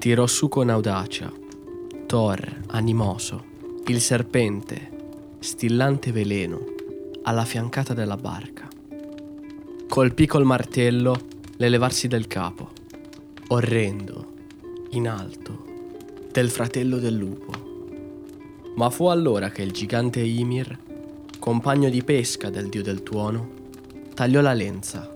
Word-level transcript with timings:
tirò 0.00 0.26
su 0.26 0.48
con 0.48 0.70
audacia. 0.70 1.30
Thor, 2.06 2.62
animoso, 2.68 3.44
il 3.88 4.00
serpente, 4.00 4.88
stillante 5.40 6.10
veleno, 6.10 6.64
alla 7.24 7.44
fiancata 7.44 7.92
della 7.92 8.16
barca. 8.16 8.66
Colpì 9.86 10.24
col 10.24 10.46
martello 10.46 11.20
l'elevarsi 11.58 12.08
del 12.08 12.26
capo, 12.28 12.70
orrendo, 13.48 14.32
in 14.92 15.06
alto, 15.06 15.66
del 16.32 16.48
fratello 16.48 16.96
del 16.96 17.16
lupo. 17.16 17.52
Ma 18.76 18.88
fu 18.88 19.04
allora 19.04 19.50
che 19.50 19.60
il 19.60 19.72
gigante 19.72 20.20
Ymir, 20.20 20.78
compagno 21.38 21.90
di 21.90 22.02
pesca 22.02 22.48
del 22.48 22.70
dio 22.70 22.82
del 22.82 23.02
tuono, 23.02 23.50
tagliò 24.14 24.40
la 24.40 24.54
lenza, 24.54 25.12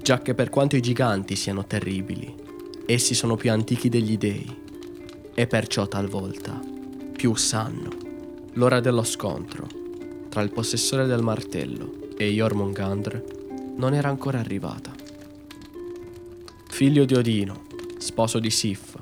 già 0.00 0.22
che 0.22 0.32
per 0.32 0.48
quanto 0.48 0.76
i 0.76 0.80
giganti 0.80 1.36
siano 1.36 1.66
terribili, 1.66 2.46
essi 2.90 3.14
sono 3.14 3.36
più 3.36 3.52
antichi 3.52 3.90
degli 3.90 4.16
dei, 4.16 4.50
e 5.34 5.46
perciò 5.46 5.86
talvolta 5.86 6.58
più 7.12 7.34
sanno 7.34 7.90
l'ora 8.54 8.80
dello 8.80 9.04
scontro 9.04 9.66
tra 10.30 10.40
il 10.40 10.50
possessore 10.50 11.04
del 11.04 11.20
martello 11.20 12.08
e 12.16 12.30
Jormungandr 12.30 13.74
non 13.76 13.92
era 13.92 14.08
ancora 14.08 14.38
arrivata. 14.38 14.90
Figlio 16.66 17.04
di 17.04 17.14
Odino, 17.14 17.66
sposo 17.98 18.38
di 18.38 18.48
Sif, 18.48 18.96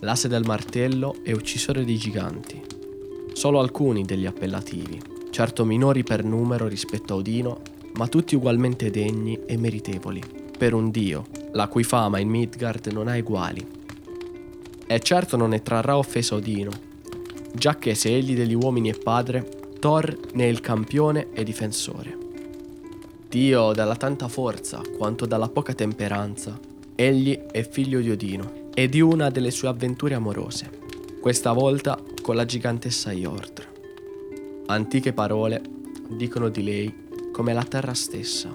l'asse 0.00 0.26
del 0.26 0.44
martello 0.44 1.14
e 1.22 1.32
uccisore 1.32 1.84
di 1.84 1.96
giganti, 1.96 2.60
solo 3.34 3.60
alcuni 3.60 4.02
degli 4.02 4.26
appellativi, 4.26 5.00
certo 5.30 5.64
minori 5.64 6.02
per 6.02 6.24
numero 6.24 6.66
rispetto 6.66 7.12
a 7.12 7.16
Odino, 7.18 7.60
ma 7.92 8.08
tutti 8.08 8.34
ugualmente 8.34 8.90
degni 8.90 9.38
e 9.46 9.56
meritevoli, 9.56 10.20
per 10.58 10.74
un 10.74 10.90
dio, 10.90 11.24
la 11.52 11.68
cui 11.68 11.84
fama 11.84 12.18
in 12.18 12.28
Midgard 12.28 12.86
non 12.92 13.08
ha 13.08 13.16
eguali. 13.16 13.66
E 14.86 15.00
certo 15.00 15.36
non 15.36 15.50
ne 15.50 15.62
trarrà 15.62 15.96
offesa 15.96 16.34
Odino, 16.34 16.70
già 17.52 17.76
che 17.76 17.94
se 17.94 18.14
egli 18.14 18.34
degli 18.34 18.54
uomini 18.54 18.90
è 18.90 18.98
padre, 18.98 19.48
Thor 19.78 20.16
ne 20.34 20.44
è 20.44 20.48
il 20.48 20.60
campione 20.60 21.28
e 21.32 21.44
difensore. 21.44 22.18
Dio 23.28 23.72
dalla 23.72 23.96
tanta 23.96 24.28
forza 24.28 24.80
quanto 24.96 25.26
dalla 25.26 25.48
poca 25.48 25.72
temperanza, 25.72 26.58
egli 26.94 27.36
è 27.36 27.66
figlio 27.68 28.00
di 28.00 28.10
Odino 28.10 28.70
e 28.74 28.88
di 28.88 29.00
una 29.00 29.30
delle 29.30 29.50
sue 29.50 29.68
avventure 29.68 30.14
amorose 30.14 30.80
questa 31.22 31.52
volta 31.52 31.96
con 32.20 32.34
la 32.34 32.44
gigantessa 32.44 33.12
Yordr. 33.12 33.70
Antiche 34.66 35.12
parole 35.12 35.62
dicono 36.08 36.48
di 36.48 36.64
lei 36.64 36.94
come 37.30 37.52
la 37.52 37.62
terra 37.62 37.94
stessa, 37.94 38.52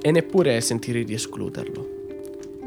e 0.00 0.10
neppure 0.10 0.58
sentire 0.62 1.04
di 1.04 1.12
escluderlo, 1.12 1.99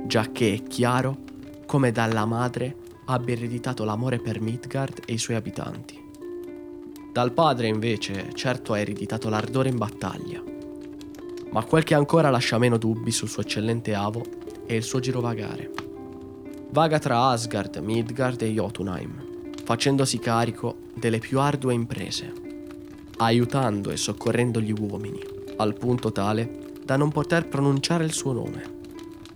già 0.05 0.31
che 0.31 0.53
è 0.53 0.63
chiaro 0.63 1.17
come 1.65 1.91
dalla 1.91 2.25
madre 2.25 2.75
abbia 3.05 3.35
ereditato 3.35 3.83
l'amore 3.83 4.19
per 4.19 4.39
Midgard 4.41 5.01
e 5.05 5.13
i 5.13 5.17
suoi 5.17 5.35
abitanti. 5.35 6.01
Dal 7.11 7.31
padre 7.31 7.67
invece 7.67 8.31
certo 8.33 8.73
ha 8.73 8.79
ereditato 8.79 9.29
l'ardore 9.29 9.69
in 9.69 9.77
battaglia, 9.77 10.41
ma 11.51 11.63
quel 11.63 11.83
che 11.83 11.93
ancora 11.93 12.29
lascia 12.29 12.57
meno 12.57 12.77
dubbi 12.77 13.11
sul 13.11 13.29
suo 13.29 13.43
eccellente 13.43 13.93
avo 13.93 14.23
è 14.65 14.73
il 14.73 14.83
suo 14.83 14.99
girovagare. 14.99 15.71
Vaga 16.71 16.97
tra 16.97 17.27
Asgard, 17.27 17.77
Midgard 17.77 18.41
e 18.41 18.51
Jotunheim, 18.51 19.51
facendosi 19.63 20.17
carico 20.17 20.75
delle 20.95 21.19
più 21.19 21.39
ardue 21.39 21.73
imprese, 21.73 22.31
aiutando 23.17 23.91
e 23.91 23.97
soccorrendo 23.97 24.59
gli 24.59 24.71
uomini, 24.71 25.21
al 25.57 25.75
punto 25.75 26.11
tale 26.11 26.71
da 26.83 26.97
non 26.97 27.11
poter 27.11 27.47
pronunciare 27.47 28.05
il 28.05 28.13
suo 28.13 28.33
nome. 28.33 28.81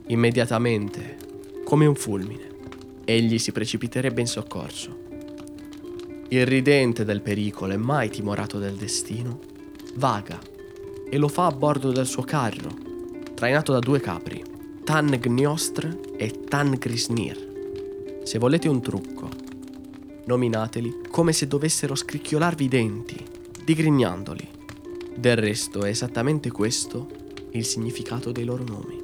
Immediatamente, 0.09 1.17
come 1.65 1.85
un 1.85 1.95
fulmine, 1.95 2.47
egli 3.03 3.37
si 3.37 3.51
precipiterebbe 3.51 4.21
in 4.21 4.27
soccorso. 4.27 5.05
Irridente 6.29 7.03
del 7.03 7.21
pericolo 7.21 7.73
e 7.73 7.77
mai 7.77 8.09
timorato 8.09 8.57
del 8.57 8.75
destino, 8.75 9.39
vaga 9.95 10.39
e 11.09 11.17
lo 11.17 11.27
fa 11.27 11.47
a 11.47 11.51
bordo 11.51 11.91
del 11.91 12.05
suo 12.05 12.23
carro, 12.23 12.73
trainato 13.33 13.73
da 13.73 13.79
due 13.79 13.99
capri, 13.99 14.41
Tan 14.85 15.07
Gniostr 15.07 15.99
e 16.15 16.43
Tan 16.47 16.75
Grisnir. 16.79 18.21
Se 18.23 18.39
volete 18.39 18.69
un 18.69 18.81
trucco, 18.81 19.29
nominateli 20.25 21.01
come 21.09 21.33
se 21.33 21.47
dovessero 21.47 21.95
scricchiolarvi 21.95 22.63
i 22.63 22.69
denti, 22.69 23.25
digrignandoli. 23.65 24.47
Del 25.17 25.35
resto 25.35 25.83
è 25.83 25.89
esattamente 25.89 26.49
questo 26.49 27.07
il 27.51 27.65
significato 27.65 28.31
dei 28.31 28.45
loro 28.45 28.63
nomi. 28.63 29.03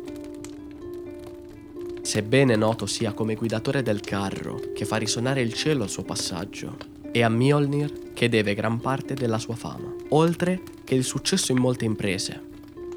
Sebbene 2.14 2.56
noto 2.56 2.86
sia 2.86 3.12
come 3.14 3.34
guidatore 3.34 3.82
del 3.82 4.00
carro 4.00 4.62
che 4.76 4.86
fa 4.86 4.98
risuonare 4.98 5.42
il 5.42 5.52
cielo 5.52 5.82
al 5.82 5.90
suo 5.90 6.04
passaggio, 6.04 6.78
è 7.12 7.24
a 7.24 7.28
Mjolnir 7.28 8.12
che 8.14 8.30
deve 8.30 8.54
gran 8.54 8.80
parte 8.80 9.16
della 9.16 9.40
sua 9.40 9.56
fama, 9.56 9.92
oltre 10.10 10.62
che 10.84 10.94
il 10.94 11.04
successo 11.04 11.52
in 11.52 11.58
molte 11.58 11.86
imprese, 11.86 12.40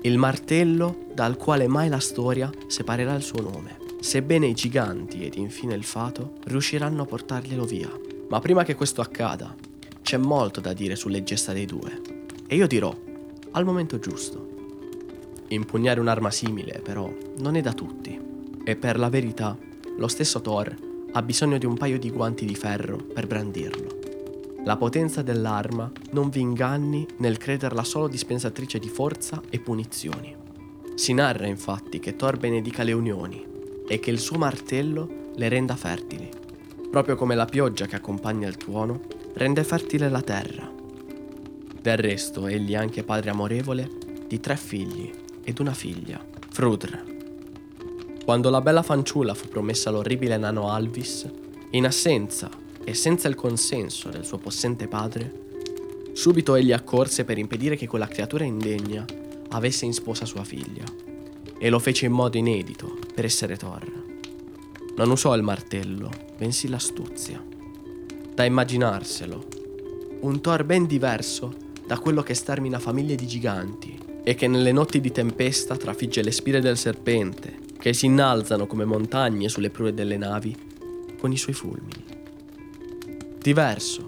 il 0.03 0.19
martello 0.19 1.07
dal 1.15 1.39
quale 1.39 1.67
mai 1.67 1.89
la 1.89 1.99
storia 1.99 2.53
separerà 2.67 3.15
il 3.15 3.23
suo 3.23 3.41
nome, 3.41 3.79
sebbene 4.01 4.49
i 4.49 4.53
giganti 4.53 5.25
ed 5.25 5.37
infine 5.37 5.75
il 5.75 5.85
fato 5.85 6.35
riusciranno 6.45 7.01
a 7.01 7.07
portarglielo 7.07 7.65
via. 7.65 7.91
Ma 8.29 8.39
prima 8.41 8.65
che 8.65 8.75
questo 8.75 9.01
accada, 9.01 9.57
c'è 10.03 10.19
molto 10.19 10.61
da 10.61 10.75
dire 10.75 10.95
sulle 10.95 11.23
gesta 11.23 11.55
dei 11.55 11.65
due, 11.65 12.03
e 12.47 12.55
io 12.55 12.67
dirò, 12.67 12.95
al 13.53 13.65
momento 13.65 13.99
giusto. 13.99 14.47
Impugnare 15.49 16.01
un'arma 16.01 16.31
simile, 16.31 16.83
però, 16.85 17.11
non 17.39 17.57
è 17.57 17.63
da 17.63 17.73
tutti, 17.73 18.25
e 18.69 18.75
per 18.75 18.99
la 18.99 19.09
verità, 19.09 19.57
lo 19.97 20.09
stesso 20.09 20.41
Thor 20.41 20.75
ha 21.13 21.23
bisogno 21.23 21.57
di 21.57 21.67
un 21.67 21.77
paio 21.77 22.01
di 22.01 22.11
guanti 22.11 22.45
di 22.45 22.57
ferro 22.57 22.97
per 22.97 23.29
brandirlo. 23.29 24.01
La 24.65 24.77
potenza 24.77 25.23
dell'arma 25.23 25.91
non 26.11 26.31
vi 26.31 26.41
inganni 26.41 27.07
nel 27.19 27.39
crederla 27.39 27.85
solo 27.85 28.09
dispensatrice 28.09 28.81
di 28.81 28.89
forza 28.89 29.41
e 29.51 29.61
punizioni. 29.61 30.35
Si 30.97 31.15
narra 31.15 31.47
infatti 31.47 32.01
che 32.01 32.17
Thor 32.17 32.39
benedica 32.39 32.83
le 32.83 32.93
unioni 32.93 33.47
e 33.87 34.01
che 34.01 34.11
il 34.11 34.19
suo 34.19 34.37
martello 34.37 35.31
le 35.37 35.49
renda 35.49 35.77
fertili, 35.77 36.29
proprio 36.91 37.15
come 37.15 37.37
la 37.37 37.45
pioggia 37.45 37.87
che 37.87 37.95
accompagna 37.95 38.49
il 38.49 38.57
tuono 38.57 39.03
rende 39.35 39.63
fertile 39.63 40.09
la 40.09 40.23
terra. 40.23 40.69
Del 41.81 41.99
resto 41.99 42.49
egli 42.49 42.73
è 42.73 42.77
anche 42.77 43.05
padre 43.05 43.31
amorevole 43.31 43.89
di 44.27 44.41
tre 44.41 44.57
figli 44.57 45.09
ed 45.45 45.61
una 45.61 45.73
figlia, 45.73 46.21
Frudr. 46.51 47.15
Quando 48.27 48.51
la 48.51 48.61
bella 48.61 48.83
fanciulla 48.83 49.35
fu 49.35 49.47
promessa 49.47 49.89
all'orribile 49.89 50.37
nano 50.37 50.69
Alvis, 50.69 51.31
in 51.71 51.87
assenza 51.87 52.51
e 52.83 52.93
senza 52.93 53.29
il 53.29 53.37
consenso 53.37 54.09
del 54.09 54.25
suo 54.25 54.39
possente 54.39 54.89
padre, 54.89 55.45
subito 56.13 56.57
egli 56.57 56.73
accorse 56.73 57.25
per 57.25 57.39
impedire 57.39 57.77
che 57.77 57.87
quella 57.87 58.09
creatura 58.09 58.43
indegna 58.43 59.05
avesse 59.51 59.85
in 59.85 59.93
sposa 59.93 60.25
sua 60.25 60.43
figlia, 60.43 60.83
e 61.57 61.71
lo 61.71 61.79
fece 61.79 62.07
in 62.07 62.13
modo 62.15 62.37
inedito 62.37 62.99
per 63.15 63.25
essere 63.25 63.57
Thor. 63.57 63.87
Non 64.97 65.09
usò 65.09 65.33
il 65.37 65.43
martello, 65.43 66.11
bensì 66.37 66.67
l'astuzia. 66.67 67.41
Da 68.35 68.43
immaginarselo, 68.43 69.45
un 70.23 70.41
Thor 70.41 70.65
ben 70.65 70.87
diverso 70.87 71.55
da 71.87 72.01
quello 72.01 72.25
che 72.25 72.35
stermina 72.35 72.81
famiglie 72.81 73.15
di 73.15 73.29
giganti 73.29 73.97
e 74.25 74.35
che 74.35 74.49
nelle 74.49 74.73
notti 74.73 75.01
di 75.01 75.13
tempesta 75.13 75.77
trafigge 75.77 76.25
le 76.25 76.33
spire 76.33 76.59
del 76.59 76.77
serpente, 76.77 77.63
che 77.79 77.93
si 77.93 78.07
innalzano 78.07 78.67
come 78.67 78.85
montagne 78.85 79.49
sulle 79.49 79.71
prue 79.71 79.95
delle 79.95 80.17
navi 80.17 80.57
con 81.19 81.33
i 81.33 81.37
suoi 81.37 81.55
fulmini. 81.55 82.05
Diverso, 83.39 84.05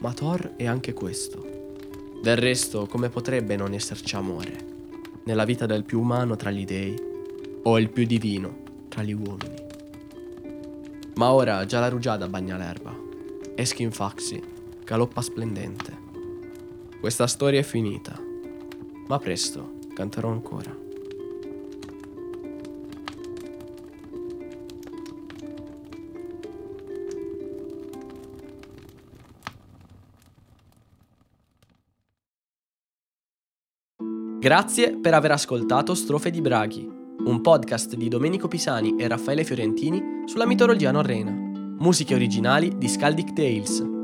ma 0.00 0.12
Thor 0.12 0.54
è 0.56 0.66
anche 0.66 0.92
questo. 0.92 1.46
Del 2.22 2.36
resto, 2.36 2.86
come 2.86 3.08
potrebbe 3.08 3.56
non 3.56 3.72
esserci 3.72 4.16
amore 4.16 4.68
nella 5.24 5.44
vita 5.44 5.66
del 5.66 5.84
più 5.84 6.00
umano 6.00 6.36
tra 6.36 6.50
gli 6.50 6.64
dei 6.64 6.98
o 7.62 7.78
il 7.78 7.90
più 7.90 8.06
divino 8.06 8.62
tra 8.88 9.02
gli 9.02 9.12
uomini? 9.12 9.68
Ma 11.14 11.32
ora 11.32 11.64
già 11.66 11.80
la 11.80 11.88
rugiada 11.88 12.28
bagna 12.28 12.56
l'erba 12.56 12.96
e 13.54 13.64
Skinfaxi 13.64 14.42
galoppa 14.84 15.20
splendente. 15.20 16.08
Questa 16.98 17.26
storia 17.26 17.60
è 17.60 17.62
finita, 17.62 18.18
ma 19.06 19.18
presto 19.18 19.78
canterò 19.94 20.30
ancora. 20.30 20.88
Grazie 34.40 34.96
per 34.96 35.12
aver 35.12 35.32
ascoltato 35.32 35.94
Strofe 35.94 36.30
di 36.30 36.40
Braghi, 36.40 36.88
un 37.26 37.42
podcast 37.42 37.94
di 37.94 38.08
Domenico 38.08 38.48
Pisani 38.48 38.96
e 38.96 39.06
Raffaele 39.06 39.44
Fiorentini 39.44 40.22
sulla 40.24 40.46
mitologia 40.46 40.90
norrena. 40.90 41.30
Musiche 41.30 42.14
originali 42.14 42.78
di 42.78 42.88
Scaldic 42.88 43.34
Tales. 43.34 43.99